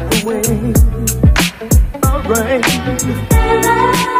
[0.00, 0.78] like the wind,
[4.10, 4.19] rain.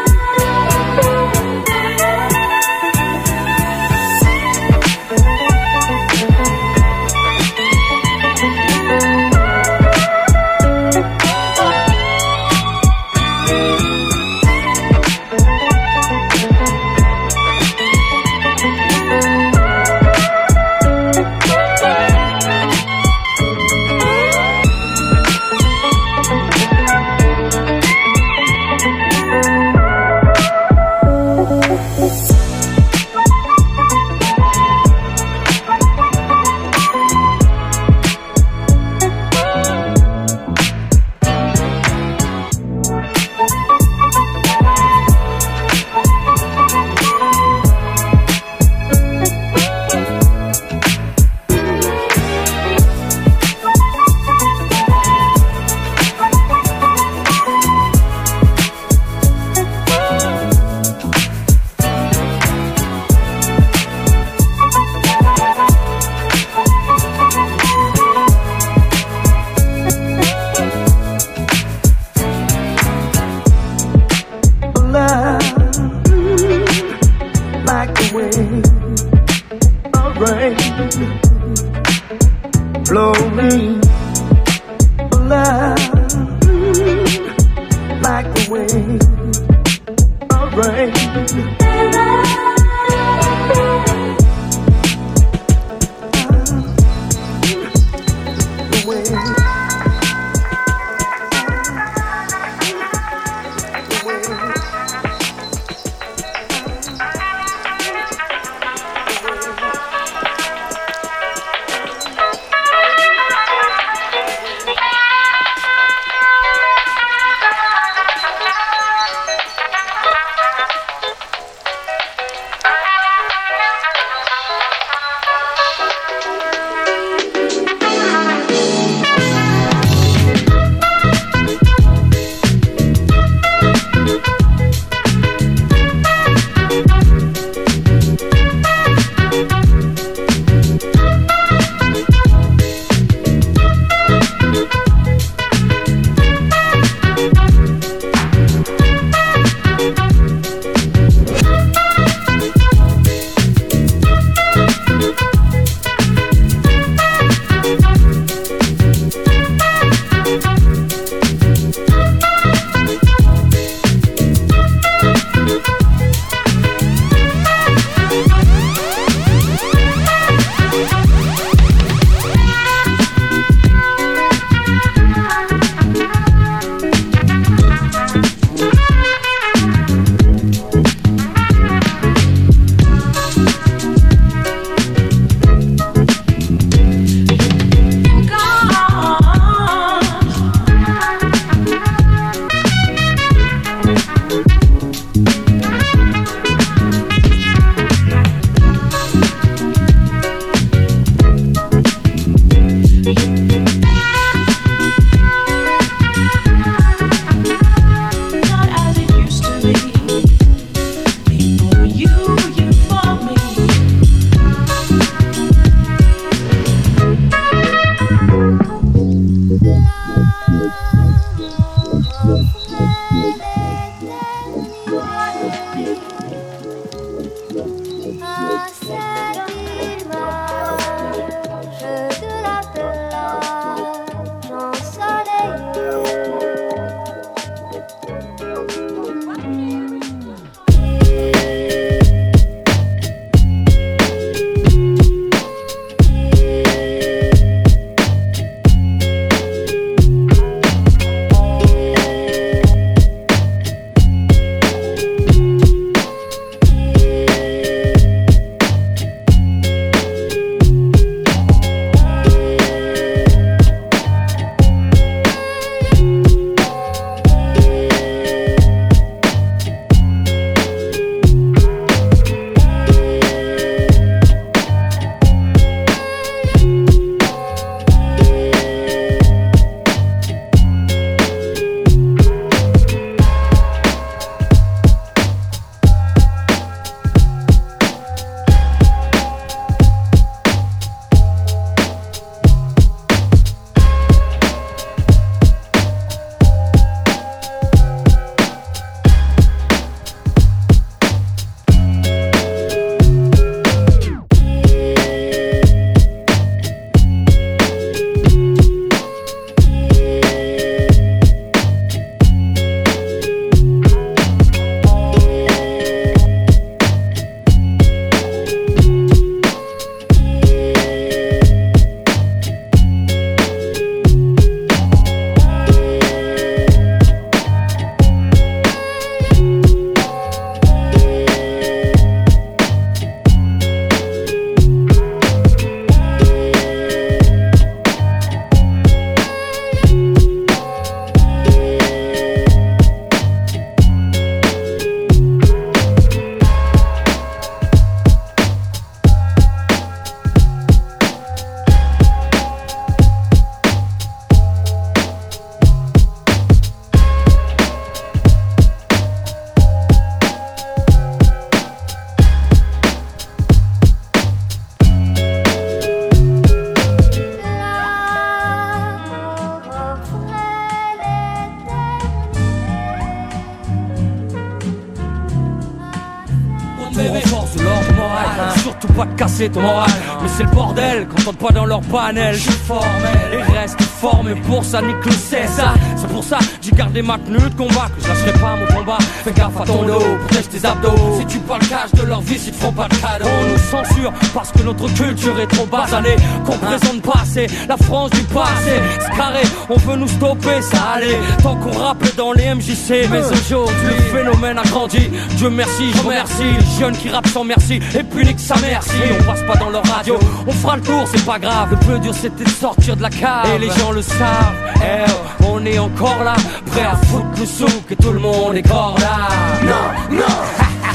[379.40, 379.90] Casser ton moral
[380.22, 382.34] Mais c'est le bordel quand on pas dans leur panel.
[382.34, 382.88] Je suis formel.
[383.32, 385.74] Et reste formé pour ça nique le ça.
[385.96, 388.98] C'est pour ça j'ai gardé ma tenue de combat Que lâcherai pas mon combat.
[389.24, 391.18] Fais gaffe à ton dos, protège tes abdos.
[391.18, 393.26] Si tu parles cash de leur vie, ils te font pas de cadeau.
[393.26, 397.76] On nous censure parce que notre culture est trop basanée Qu'on présente pas assez la
[397.76, 398.80] France du passé.
[399.00, 401.18] C'est carré, on veut nous stopper, ça allait.
[401.42, 405.10] Tant qu'on rappelle dans les MJC Mais aujourd'hui le phénomène a grandi.
[405.36, 407.80] Dieu merci, je remercie Les jeunes qui rappent sans merci.
[407.98, 408.96] Et puis nique sa merci.
[409.20, 411.68] On passe pas dans leur radio, on fera le tour, c'est pas grave.
[411.70, 413.46] Le plus dur c'était de sortir de la cave.
[413.54, 416.34] Et les gens le savent, eh, on est encore là
[416.66, 419.28] Prêt à foutre le souk tout le monde est encore là.
[419.62, 420.24] Non, non.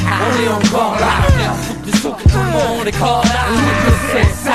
[0.07, 1.25] On est encore là.
[2.05, 3.31] Souk et tout le monde est encore là.
[4.11, 4.53] C'est ça.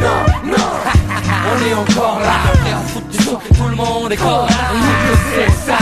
[0.00, 0.70] Non, non.
[1.50, 2.36] On est encore là.
[3.10, 4.56] Du souk et tout le monde est encore là.
[5.34, 5.78] C'est ça.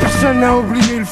[0.00, 1.04] Personne n'a oublié le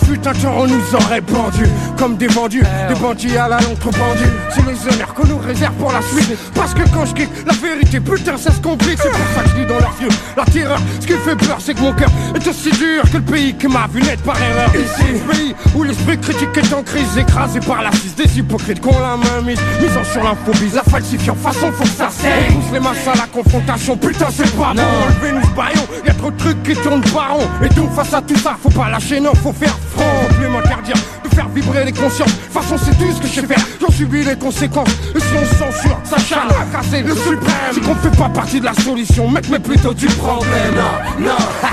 [0.47, 1.64] on nous aurait pendu
[1.97, 5.38] Comme des vendus, des bandits à la longue trop pendus C'est les honneurs qu'on nous
[5.38, 6.37] réserve pour la suite.
[6.54, 8.99] Parce que quand je kick la vérité putain ça se complique.
[9.00, 10.78] C'est pour ça que je dis dans leurs yeux la terreur.
[11.00, 13.68] Ce qui fait peur c'est que mon cœur est aussi dur que le pays qui
[13.68, 14.71] m'a vu naître par erreur.
[14.75, 15.12] Ici.
[15.12, 18.99] Le pays où l'esprit critique est en crise Écrasé par la cise des hypocrites qu'on
[18.99, 21.37] la main mise Misant sur l'infobise, la falsifiant.
[21.37, 23.97] Façon faut que ça pousse les masses à la confrontation.
[23.97, 24.83] Putain c'est pas bon.
[24.83, 27.49] Enlevez-nous ce baillon, y'a trop de trucs qui tournent par rond.
[27.62, 30.15] Et donc face à tout ça faut pas lâcher non faut faire front
[30.46, 32.30] Plus m'interdire de faire vibrer les consciences.
[32.52, 33.58] Façon c'est tout ce que je sais faire.
[33.80, 34.90] J'en subis les conséquences.
[35.14, 37.72] Et si on censure ça charge à casser le suprême.
[37.72, 40.74] C'est qu'on fait pas partie de la solution Mec mais plutôt du problème.
[41.18, 41.36] Non, non,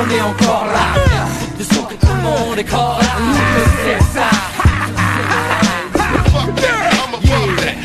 [0.00, 1.00] on est encore là.
[1.56, 3.06] Du son que tout le monde est encore là
[3.84, 4.28] C'est ça.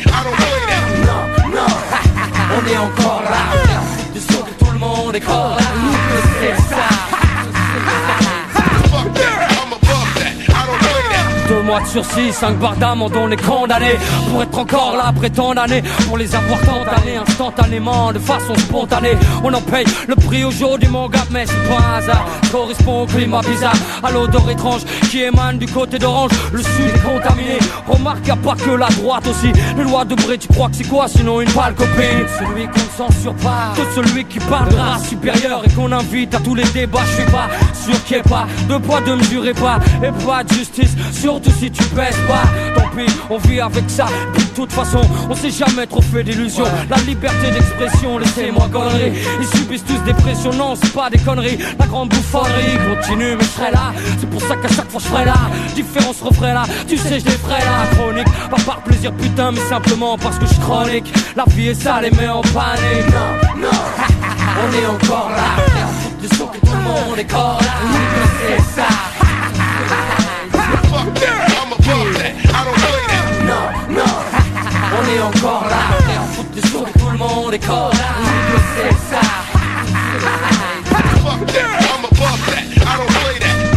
[2.56, 3.42] On est encore là.
[4.12, 5.93] Du son que tout le monde est encore là
[11.64, 13.96] mois de sursis, cinq barres d'amende, on est condamné
[14.30, 18.54] Pour être encore là après tant d'années Pour les avoir tant d'années instantanément De façon
[18.54, 19.16] spontanée.
[19.42, 22.26] On en paye le prix aujourd'hui mon gars Mais c'est pas un hasard.
[22.52, 26.30] Correspond au climat bizarre À l'odeur étrange qui émane du côté d'Orange.
[26.52, 27.58] Le sud est contaminé.
[27.86, 29.52] Remarque y'a pas que la droite aussi.
[29.76, 32.26] Les lois de Bré tu crois que c'est quoi sinon une pâle copine?
[32.38, 36.64] Celui qu'on ne censure pas celui qui parle de Et qu'on invite à tous les
[36.64, 37.00] débats.
[37.06, 40.44] Je suis pas sûr qu'il y ait pas De poids de mesurer pas Et pas
[40.44, 40.94] de justice.
[41.12, 42.44] Surtout si tu pèses pas
[42.74, 44.06] Tant pis on vit avec ça.
[44.34, 46.66] Puis de toute façon on s'est jamais trop fait d'illusions.
[46.90, 51.58] La liberté d'expression laissez-moi connerie Ils subissent tous des pressions Non c'est pas des conneries.
[51.78, 53.92] La grande bouffonnerie continue mais je serai là.
[54.18, 55.34] C'est pour ça qu'à chaque fois je ferai là.
[55.74, 56.64] Différence refrain là.
[56.86, 58.28] Tu sais je les ferai là Chronique.
[58.50, 61.12] Pas par plaisir putain mais simplement parce que je suis chronique.
[61.36, 63.10] La vie est sale et met en panique.
[63.10, 63.68] Non, non.
[64.56, 65.62] On est encore là.
[66.20, 67.72] Du son que tout le monde est encore là.
[68.46, 69.13] C'est ça
[73.44, 74.12] non, non,
[74.92, 75.76] on est encore là.
[76.20, 77.98] On fout des sourds, tout le monde est encore là.
[78.76, 79.20] C'est ça.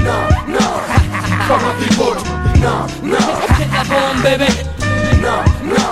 [0.03, 0.69] Non, non,
[1.47, 2.17] comme un people.
[2.61, 3.17] Non, non,
[3.57, 4.51] c'est de la bombe, bébé.
[5.21, 5.89] Non, non,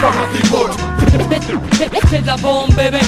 [0.00, 0.70] comme un people.
[2.08, 3.00] C'est de la bombe, bébé.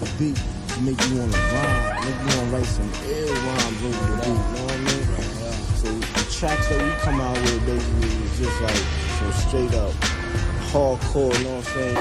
[0.00, 0.40] Wanna a beat
[0.80, 4.34] make you wanna rhyme, make you wanna write some ill rhymes over the beat, you
[4.34, 5.04] know what I mean?
[5.76, 8.82] So the tracks that we come out with basically is just like
[9.18, 9.92] some straight up
[10.72, 11.96] hardcore, you know what I'm saying?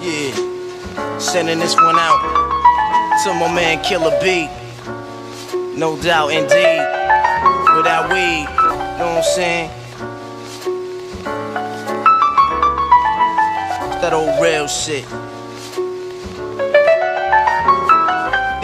[0.00, 2.20] Yeah, sending this one out
[3.24, 4.48] to my man Killer B.
[5.76, 6.86] No doubt, indeed.
[7.76, 9.70] Without weed, you know what I'm saying?
[14.00, 15.04] That old real shit.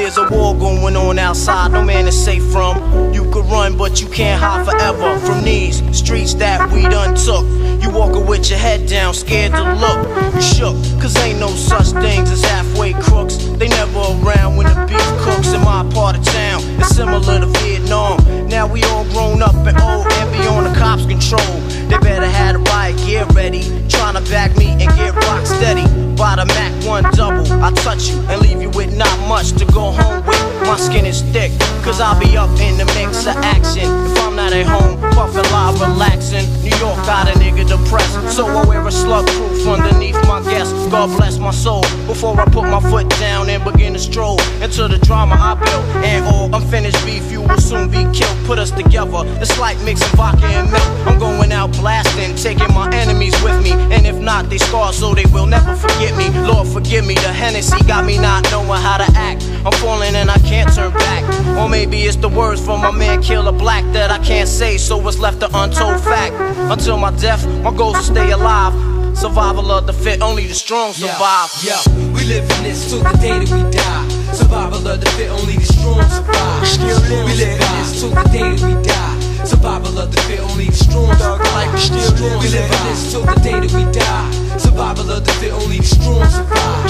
[0.04, 3.14] There's a war going on outside, no man is safe from.
[3.14, 7.42] You could run, but you can't hide forever from these streets that we done took.
[7.82, 10.34] You walking with your head down, scared to look.
[10.34, 13.36] You shook, cause ain't no such things as halfway crooks.
[13.56, 16.60] They never around when the beef cooks in my part of town.
[16.78, 18.46] It's similar to Vietnam.
[18.46, 21.60] Now we all grown up and old and beyond the cops' control.
[21.88, 23.62] They better have the riot gear ready.
[23.88, 26.03] Trying to back me and get rock steady.
[26.16, 29.64] By the Mac 1 double, I touch you and leave you with not much to
[29.66, 30.40] go home with.
[30.62, 31.50] My skin is thick,
[31.82, 33.82] cause I'll be up in the mix of action.
[33.84, 36.46] If I'm not at home, puffin' live, relaxing.
[36.62, 38.36] New York got a nigga depressed.
[38.36, 40.72] So I wear a slug proof underneath my guest.
[40.90, 44.86] God bless my soul before I put my foot down and begin to stroll into
[44.88, 45.84] the drama I built.
[46.04, 48.36] And oh, all unfinished beef, you will soon be killed.
[48.46, 51.06] Put us together, it's like mixing vodka and milk.
[51.06, 53.72] I'm going out blasting, taking my enemies with me.
[53.72, 56.28] And if not, they scar so they will never forget me.
[56.46, 59.44] Lord, forgive me, the Hennessy got me not knowing how to act.
[59.64, 61.24] I'm falling and I can't turn back.
[61.58, 65.06] Or maybe it's the words from my man Killer Black that I can't say, so
[65.08, 66.34] it's left an untold fact.
[66.70, 68.74] Until my death, my goal is to stay alive.
[69.16, 71.48] Survival of the fit, only the strong survive.
[71.62, 72.12] Yeah, yeah.
[72.12, 74.08] we live in this till the day that we die.
[74.34, 77.24] Survival of the fit, only the strong survive.
[77.24, 79.44] We live in this till the day that we die.
[79.44, 82.42] Survival of the fit, only the strong survive.
[82.42, 84.43] We live in this till the day that we die.
[84.58, 86.84] Survival of the fit, only the strong survive.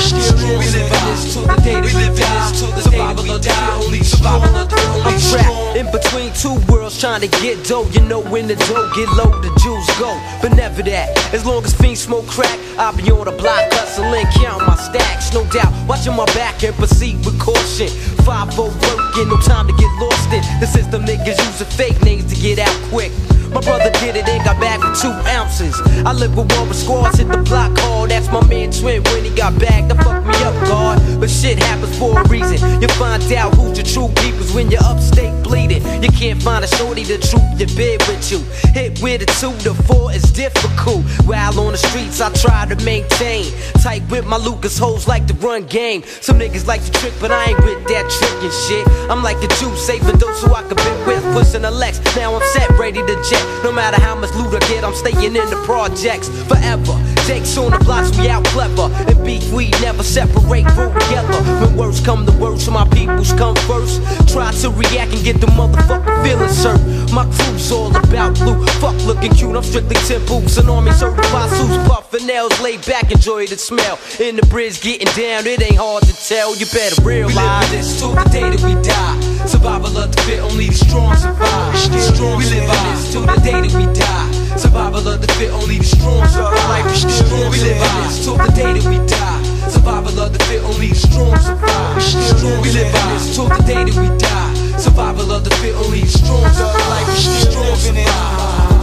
[0.58, 2.52] We live in this till the day that we die.
[2.82, 6.56] Survival of the fit, only the strong of the only I'm trapped in between two
[6.70, 7.88] worlds trying to get dough.
[7.90, 10.14] You know when the dough get low, the Jews go.
[10.40, 11.16] But never that.
[11.34, 15.32] As long as fiends smoke crack, I'll be on the block hustling, count my stacks.
[15.32, 17.88] No doubt, watching my back and proceed with caution.
[18.22, 20.42] 5 working, no time to get lost in.
[20.60, 23.10] The system niggas using fake names to get out quick.
[23.54, 25.80] My brother did it and got back with two ounces.
[26.04, 28.10] I live with one with squads, hit the block hard.
[28.10, 29.88] That's my man Twin when he got back.
[29.88, 30.98] That fucked me up, God.
[31.20, 32.58] But shit happens for a reason.
[32.82, 35.82] You find out who's your true peoples when you're upstate bleeding.
[36.02, 38.40] You can't find a shorty to troop your bed with you.
[38.74, 41.04] Hit with a two to four is difficult.
[41.24, 43.52] While on the streets, I try to maintain.
[43.82, 46.02] Tight with my Lucas hoes like to run game.
[46.02, 48.84] Some niggas like to trick, but I ain't with that trickin' shit.
[49.08, 52.00] I'm like the Jew, saving those who I can be with pushing a Lex.
[52.16, 53.43] Now I'm set, ready to jet.
[53.62, 57.13] No matter how much loot I get, I'm staying in the projects forever.
[57.26, 58.92] Jakes on the blocks, we out clever.
[59.08, 61.40] And beef, we never separate, roll together.
[61.60, 64.02] When words come to words, my peoples come first.
[64.28, 66.80] Try to react and get the motherfucking feelings hurt.
[67.12, 68.66] My crew's all about blue.
[68.80, 70.58] Fuck looking cute, I'm strictly 10 boots.
[70.58, 73.98] An army certified suits, puffin' nails, laid back, enjoy the smell.
[74.20, 76.54] In the bridge, getting down, it ain't hard to tell.
[76.56, 77.34] You better realize.
[77.34, 79.46] We live this till the day that we die.
[79.46, 81.76] Survival of the fit, only the strong survive.
[82.14, 84.33] Strong we live this till the day that we die.
[84.56, 86.68] Survival of the fit, only the strong survive.
[86.68, 87.50] Life is strong.
[87.50, 89.42] We live this till the day that we die.
[89.68, 92.02] Survival of the fit, only the strong survive.
[92.02, 92.62] Strong.
[92.62, 94.54] We live this till the day that we die.
[94.78, 96.88] Survival of the fit, only the strong survive.
[96.88, 97.76] Life is strong.
[97.76, 98.74] Survive.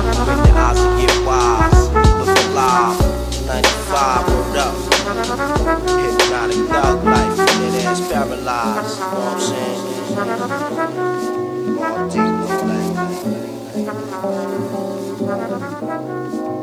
[0.00, 2.98] When the eyes get wise, look alive.
[3.46, 4.74] 95, word up.
[5.90, 9.00] Hypnotic dog life, that ass paralyzed.
[9.00, 9.80] You know what I'm saying?
[11.80, 12.34] All deep,
[14.22, 14.89] all
[15.40, 16.59] なるほど。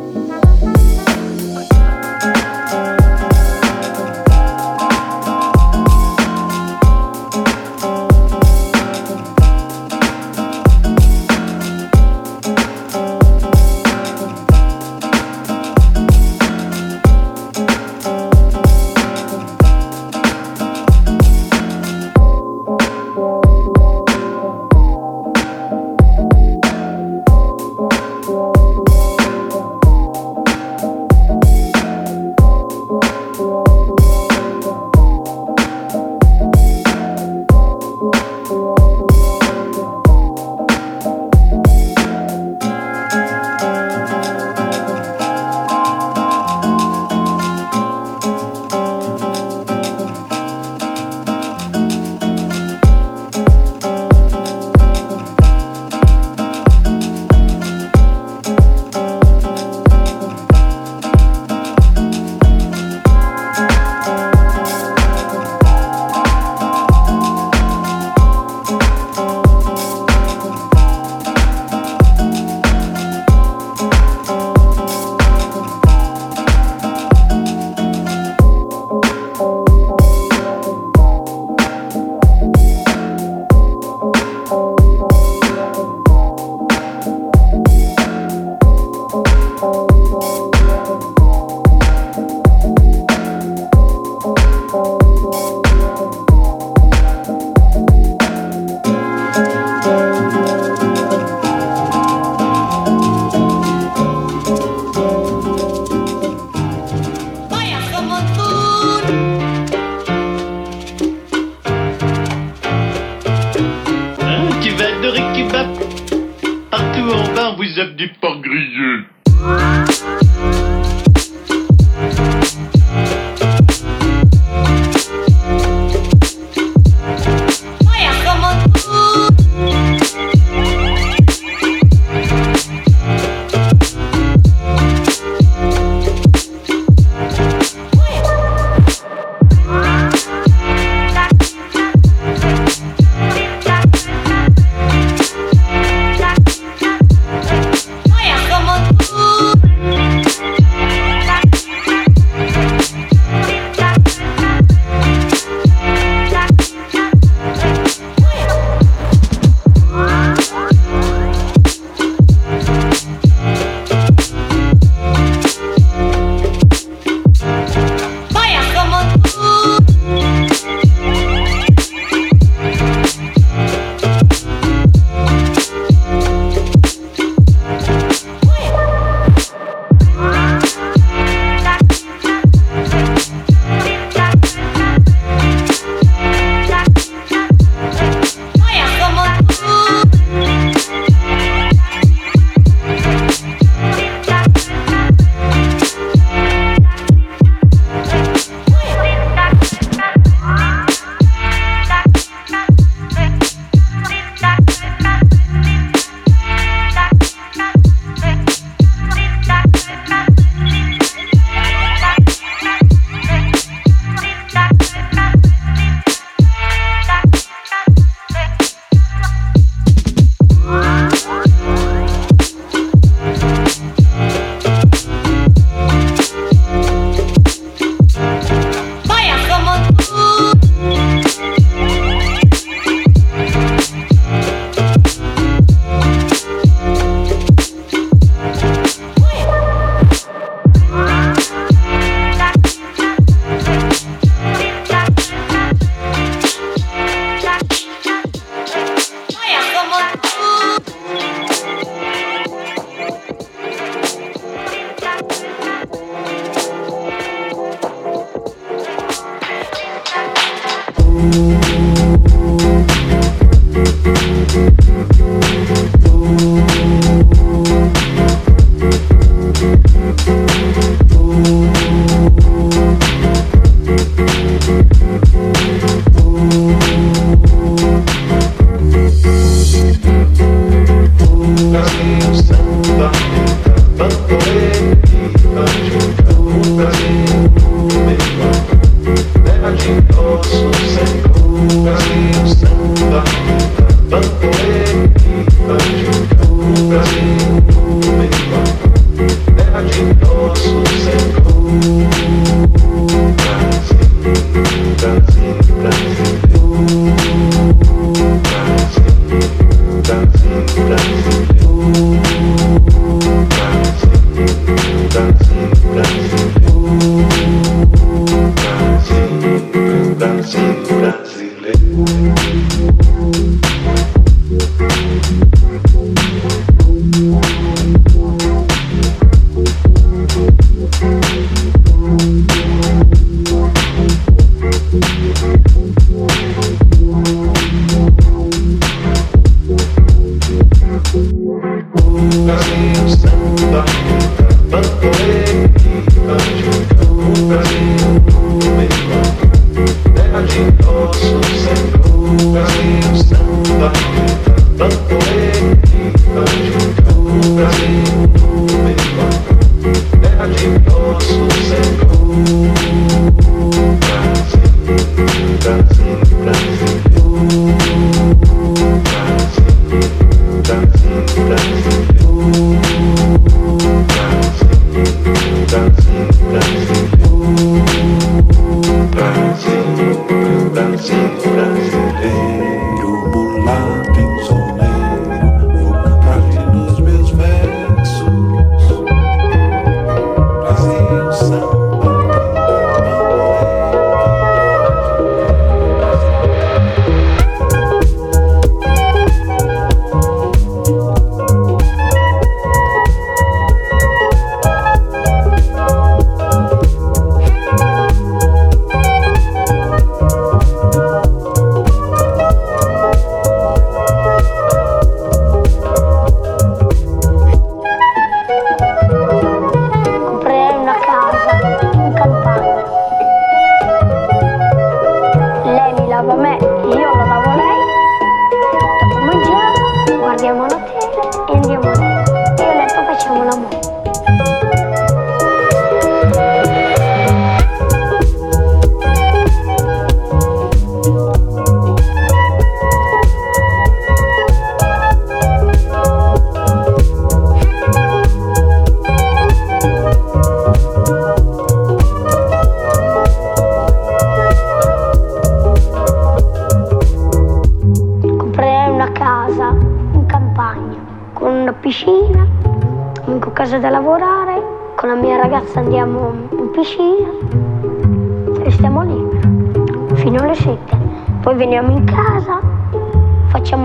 [381.68, 382.77] anjo Deus.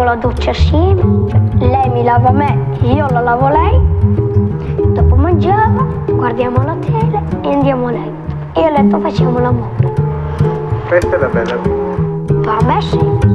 [0.02, 1.02] facciamo la doccia assieme,
[1.58, 3.80] lei mi lava me, io la lavo lei,
[4.92, 8.60] dopo mangiamo, guardiamo la tele e andiamo a letto.
[8.60, 9.92] E a letto facciamo l'amore.
[10.88, 12.42] Questa è la bella vita.
[12.42, 13.31] Per me sì.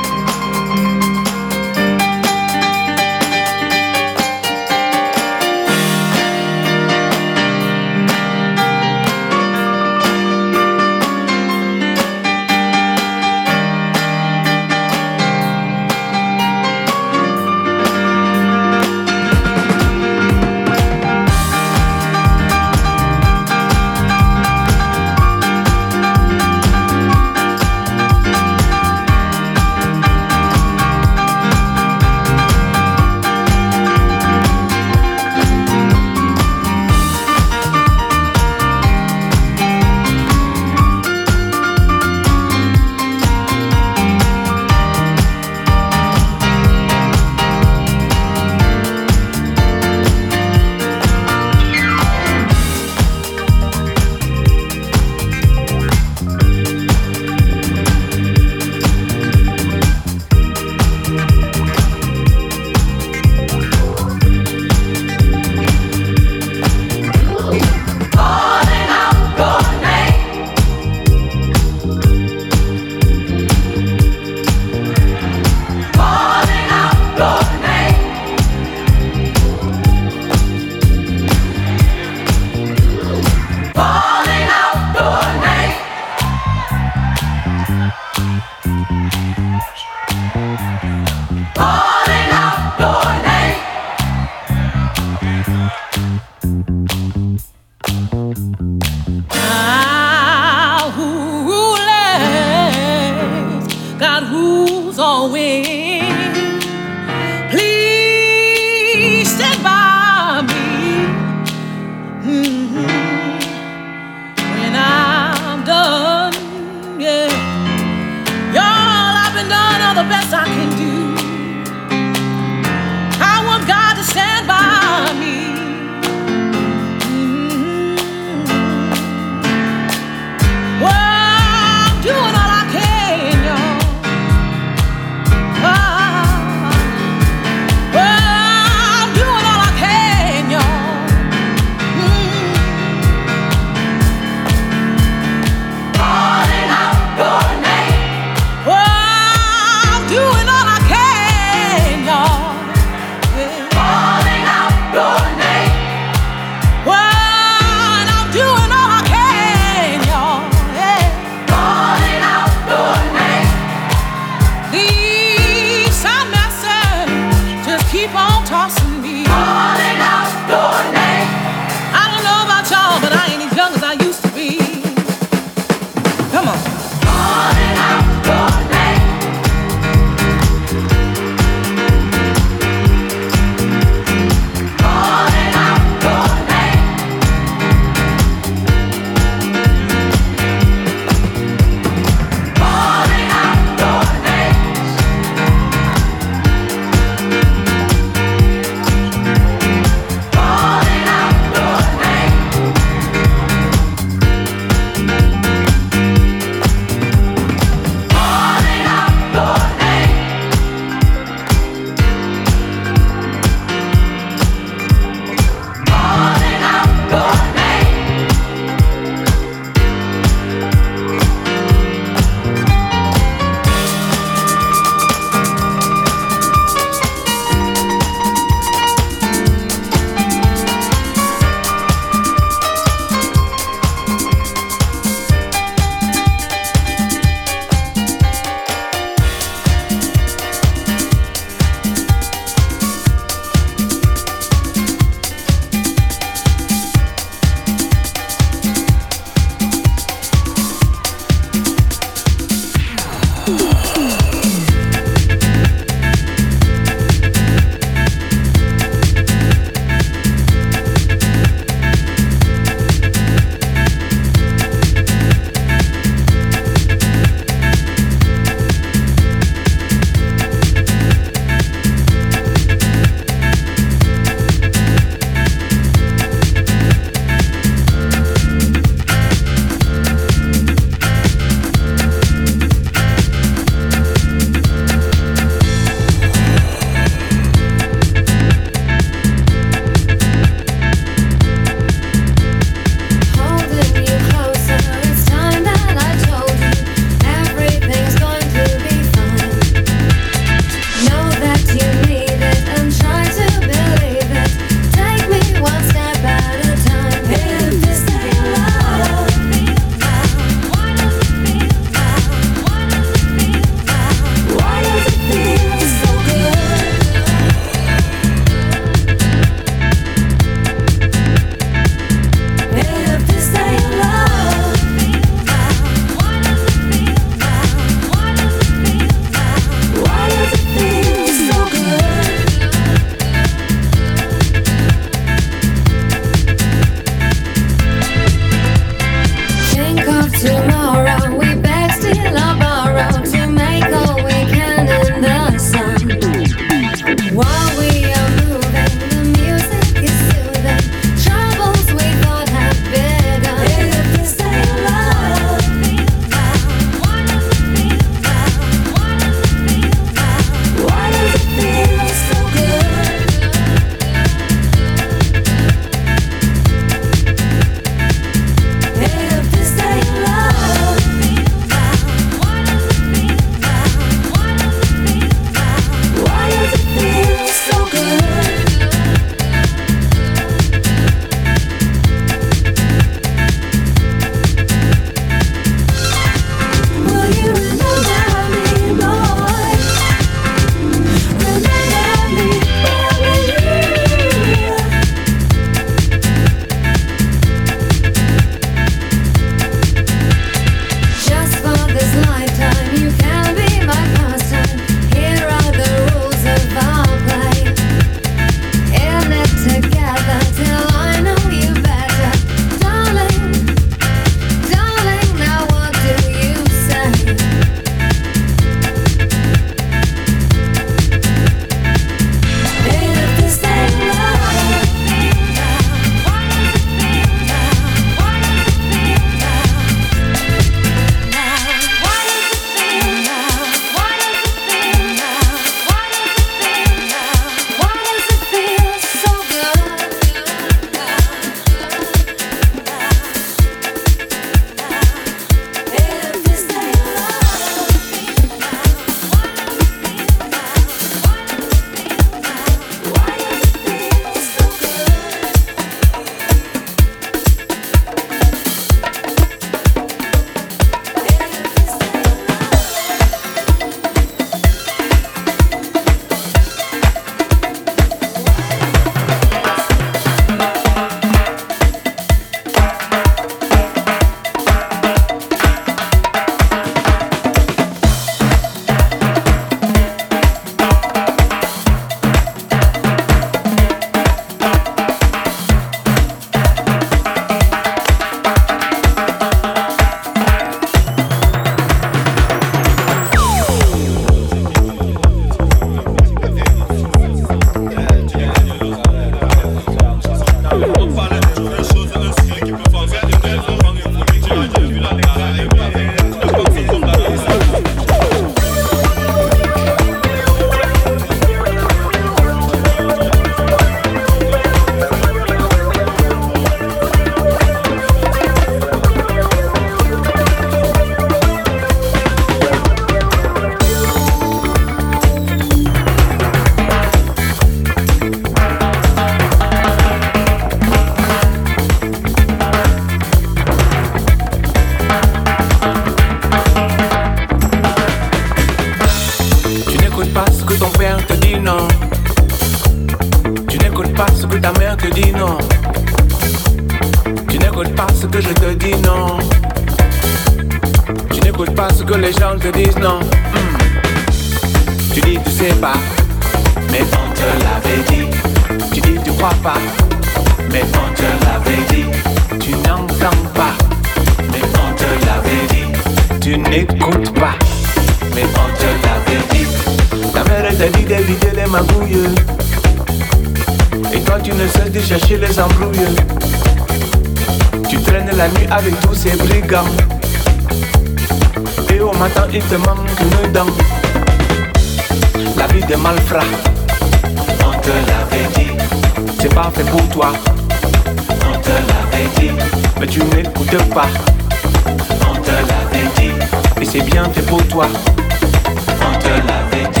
[596.98, 600.00] Et c'est bien fait pour toi, on te l'avait dit.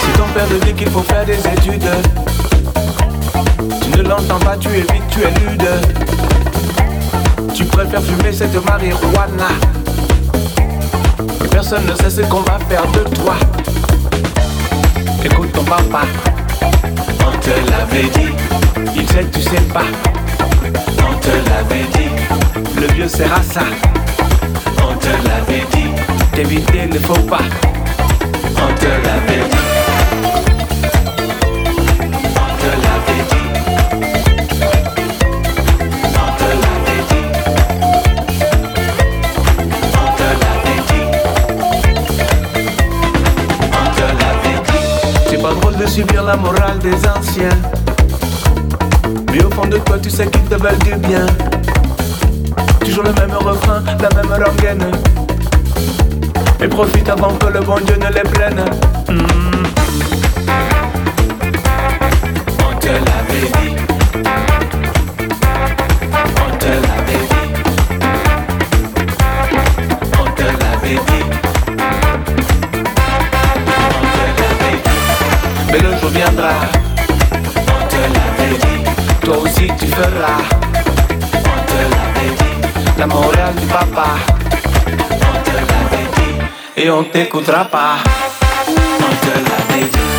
[0.00, 1.88] Si ton père te dit qu'il faut faire des études,
[3.80, 5.68] tu ne l'entends pas, tu es vite, tu es lude.
[7.54, 9.75] Tu préfères fumer cette marijuana.
[11.56, 13.34] Personne ne sait ce qu'on va faire de toi.
[15.24, 16.02] Écoute ton papa,
[17.20, 18.34] on te l'avait dit.
[18.94, 19.86] Il sait, tu sais pas.
[20.98, 22.78] On te l'avait dit.
[22.78, 23.62] Le vieux sert à ça.
[24.82, 25.88] On te l'avait dit.
[26.34, 27.40] D'éviter ne faut pas.
[28.58, 29.55] On te l'avait dit.
[45.96, 47.58] Subir la morale des anciens.
[49.32, 51.24] Mais au fond de toi, tu sais qu'ils te veulent du bien.
[52.80, 54.90] Toujours le même refrain, la même rengaine.
[56.60, 58.62] Et profite avant que le bon Dieu ne les prenne.
[59.08, 59.62] Hmm.
[62.60, 64.55] On te l'avait dit.
[76.16, 76.22] Dit.
[76.22, 76.52] Mais le jour viendra.
[77.68, 78.90] On te l'avait dit.
[79.20, 80.42] Toi aussi tu feras.
[81.12, 82.98] On te l'avait dit.
[82.98, 84.06] La morale du papa.
[84.86, 86.82] On te l'avait dit.
[86.82, 87.96] Et on t'écoutera pas.
[88.68, 90.15] On te l'avait dit.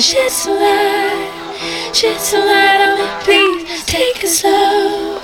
[0.00, 3.84] Just slide, just slide on me, please.
[3.84, 5.20] Take it slow,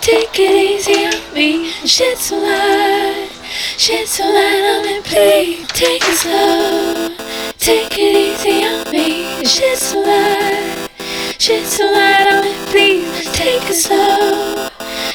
[0.00, 1.70] take it easy on me.
[1.84, 3.28] Just slide,
[3.76, 5.68] just slide on me, please.
[5.74, 7.14] Take it slow,
[7.58, 9.42] take it easy on me.
[9.42, 10.88] Just slide,
[11.36, 13.30] just slide on me, please.
[13.34, 14.70] Take it slow,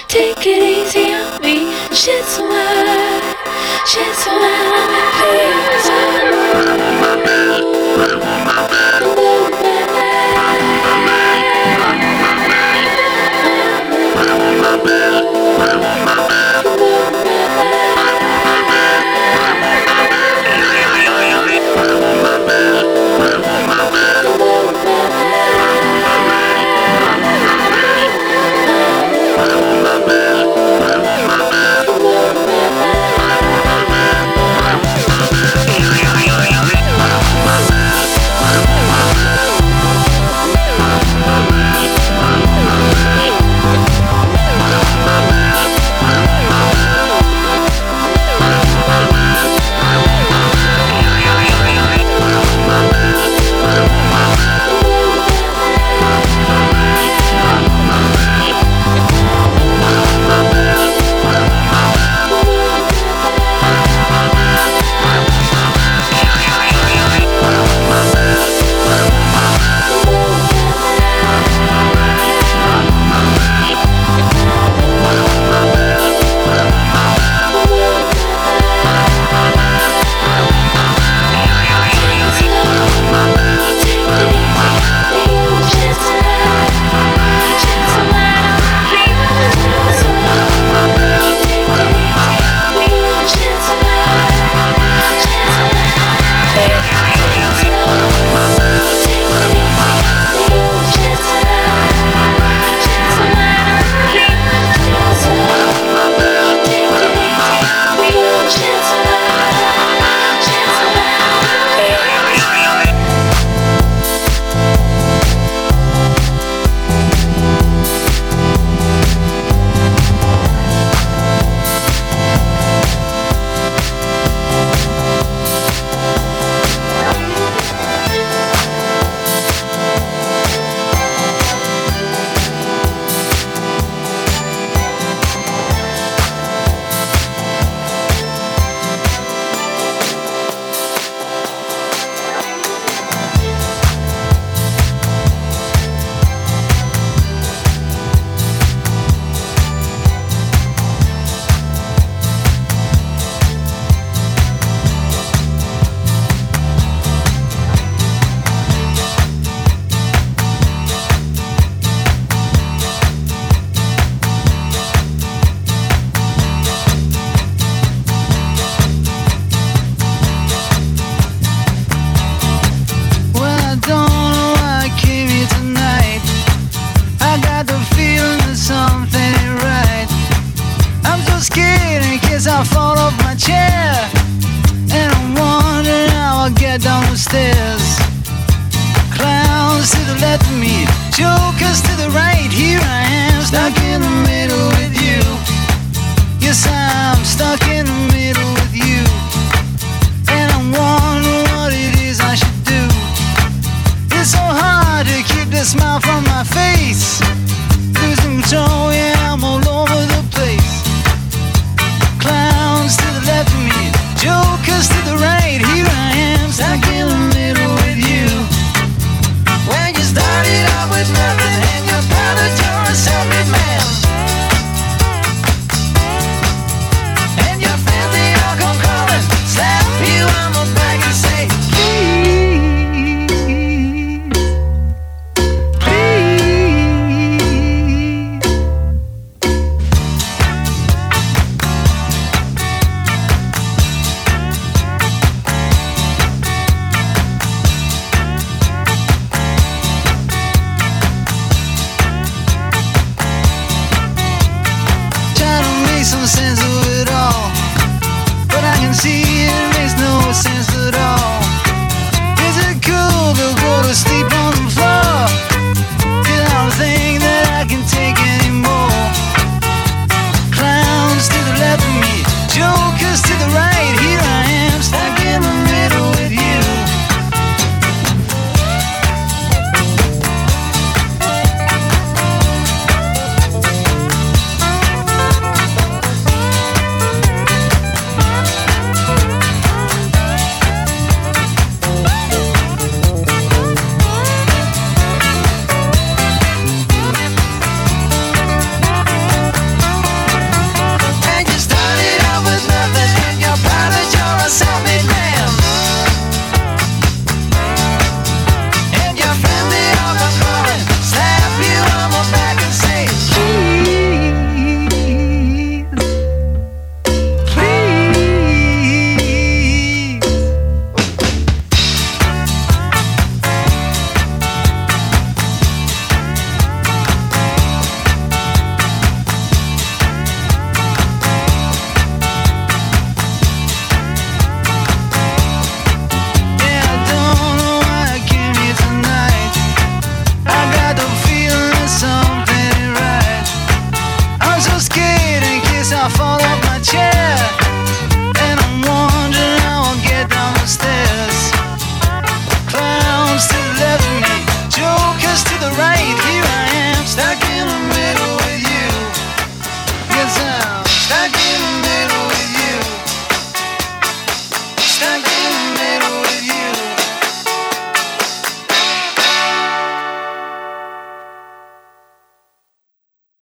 [0.07, 1.73] take it easy on me.
[1.89, 3.35] Just slide,
[3.87, 6.18] just slide on me, please.